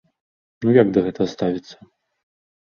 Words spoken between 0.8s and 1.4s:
да гэтага